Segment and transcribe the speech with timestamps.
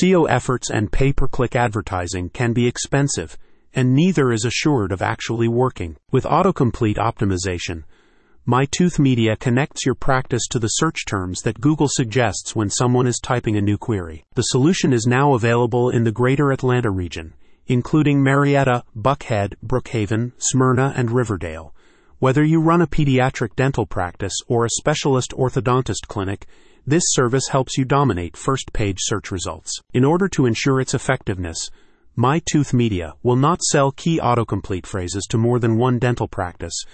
[0.00, 3.36] SEO efforts and pay per click advertising can be expensive,
[3.74, 5.96] and neither is assured of actually working.
[6.10, 7.84] With autocomplete optimization,
[8.46, 13.18] MyTooth Media connects your practice to the search terms that Google suggests when someone is
[13.22, 14.24] typing a new query.
[14.34, 17.34] The solution is now available in the greater Atlanta region,
[17.66, 21.73] including Marietta, Buckhead, Brookhaven, Smyrna, and Riverdale.
[22.18, 26.46] Whether you run a pediatric dental practice or a specialist orthodontist clinic,
[26.86, 29.72] this service helps you dominate first page search results.
[29.92, 31.70] In order to ensure its effectiveness,
[32.16, 36.84] MyTooth Media will not sell key autocomplete phrases to more than one dental practice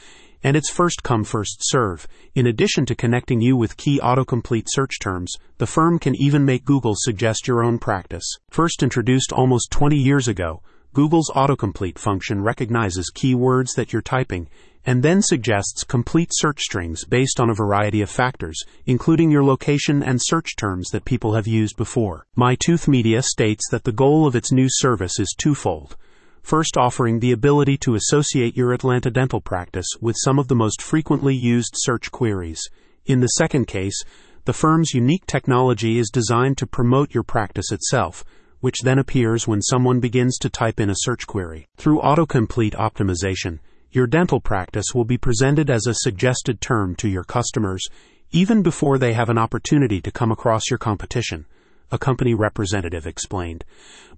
[0.43, 2.09] and it's first come first serve.
[2.35, 6.65] In addition to connecting you with key autocomplete search terms, the firm can even make
[6.65, 8.25] Google suggest your own practice.
[8.51, 14.49] First introduced almost 20 years ago, Google's autocomplete function recognizes keywords that you're typing
[14.87, 20.03] and then suggests complete search strings based on a variety of factors, including your location
[20.03, 22.25] and search terms that people have used before.
[22.39, 25.97] MyTooth Media states that the goal of its new service is twofold
[26.43, 30.81] first offering the ability to associate your Atlanta dental practice with some of the most
[30.81, 32.61] frequently used search queries.
[33.07, 34.03] In the second case,
[34.47, 38.25] the firm's unique technology is designed to promote your practice itself,
[38.61, 41.69] which then appears when someone begins to type in a search query.
[41.77, 43.59] Through autocomplete optimization,
[43.93, 47.87] your dental practice will be presented as a suggested term to your customers
[48.33, 51.45] even before they have an opportunity to come across your competition
[51.93, 53.65] a company representative explained.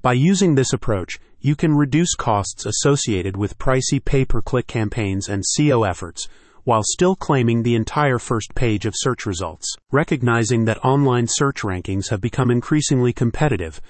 [0.03, 5.28] By using this approach, you can reduce costs associated with pricey pay per click campaigns
[5.28, 6.28] and SEO efforts
[6.65, 9.75] while still claiming the entire first page of search results.
[9.91, 13.81] Recognizing that online search rankings have become increasingly competitive,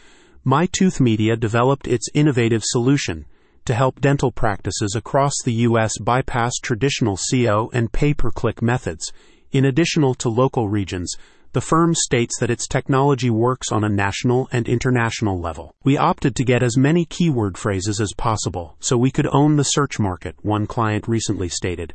[0.46, 3.26] MyTooth Media developed its innovative solution
[3.64, 5.98] to help dental practices across the U.S.
[5.98, 9.12] bypass traditional SEO and pay per click methods,
[9.50, 11.16] in addition to local regions
[11.52, 15.74] the firm states that its technology works on a national and international level.
[15.84, 19.64] We opted to get as many keyword phrases as possible so we could own the
[19.64, 21.92] search market, one client recently stated.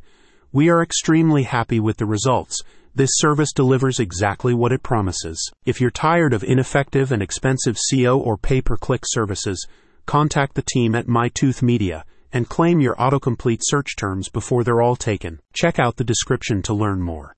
[0.52, 2.62] We are extremely happy with the results.
[2.94, 5.52] This service delivers exactly what it promises.
[5.66, 9.66] If you're tired of ineffective and expensive SEO or pay per click services,
[10.08, 14.96] contact the team at MyTooth Media and claim your autocomplete search terms before they're all
[14.96, 15.40] taken.
[15.54, 17.36] Check out the description to learn more.